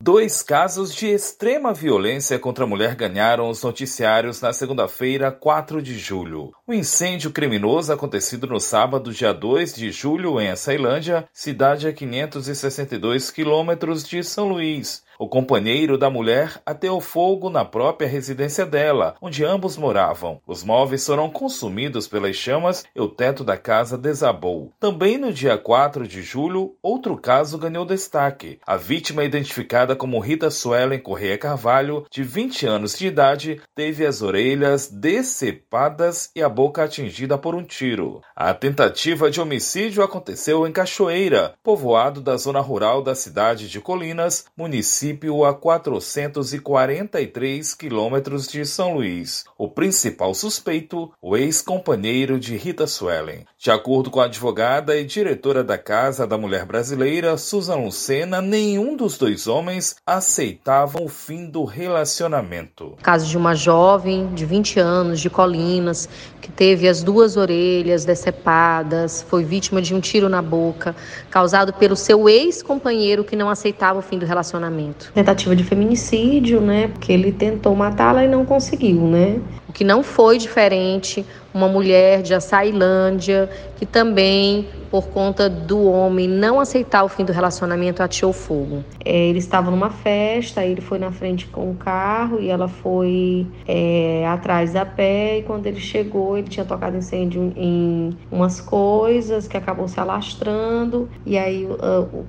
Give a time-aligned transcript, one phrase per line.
[0.00, 5.98] Dois casos de extrema violência contra a mulher ganharam os noticiários na segunda-feira, 4 de
[5.98, 6.52] julho.
[6.64, 13.32] O incêndio criminoso acontecido no sábado, dia 2 de julho, em Açailândia, cidade a 562
[13.32, 15.02] quilômetros de São Luís.
[15.20, 20.40] O companheiro da mulher ateu fogo na própria residência dela, onde ambos moravam.
[20.46, 24.72] Os móveis foram consumidos pelas chamas e o teto da casa desabou.
[24.78, 28.60] Também no dia 4 de julho, outro caso ganhou destaque.
[28.64, 34.22] A vítima, identificada como Rita Suelen Correia Carvalho, de 20 anos de idade, teve as
[34.22, 38.20] orelhas decepadas e a boca atingida por um tiro.
[38.36, 44.44] A tentativa de homicídio aconteceu em Cachoeira, povoado da zona rural da cidade de Colinas,
[44.56, 49.44] município município a 443 quilômetros de São Luís.
[49.56, 53.44] O principal suspeito, o ex-companheiro de Rita Suelen.
[53.58, 58.96] De acordo com a advogada e diretora da Casa da Mulher Brasileira, Susan Lucena, nenhum
[58.96, 62.96] dos dois homens aceitavam o fim do relacionamento.
[63.02, 66.06] Caso de uma jovem de 20 anos, de Colinas,
[66.40, 70.96] que teve as duas orelhas decepadas, foi vítima de um tiro na boca,
[71.30, 74.97] causado pelo seu ex-companheiro que não aceitava o fim do relacionamento.
[75.14, 76.88] Tentativa de feminicídio, né?
[76.88, 79.38] Porque ele tentou matá-la e não conseguiu, né?
[79.68, 86.28] O que não foi diferente, uma mulher de Açailândia que também por conta do homem
[86.28, 88.84] não aceitar o fim do relacionamento, ateou fogo.
[89.04, 93.46] É, ele estava numa festa, ele foi na frente com o carro e ela foi
[93.66, 95.38] é, atrás a pé.
[95.38, 101.08] E quando ele chegou, ele tinha tocado incêndio em umas coisas que acabou se alastrando.
[101.24, 101.66] E aí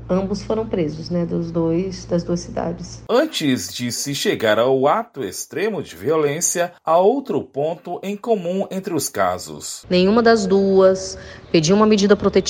[0.10, 3.04] ambos foram presos, né, dos dois, das duas cidades.
[3.10, 8.94] Antes de se chegar ao ato extremo de violência, há outro ponto em comum entre
[8.94, 9.86] os casos.
[9.90, 11.18] Nenhuma das duas
[11.52, 12.49] pediu uma medida protetiva,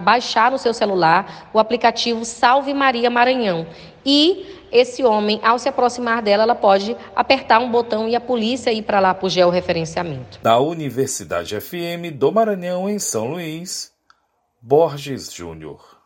[0.00, 3.67] baixar no seu celular o aplicativo Salve Maria Maranhão
[4.05, 8.73] e esse homem, ao se aproximar dela, ela pode apertar um botão e a polícia
[8.73, 10.38] ir para lá para o georreferenciamento.
[10.43, 13.93] Da Universidade FM do Maranhão, em São Luís,
[14.62, 16.00] Borges Júnior.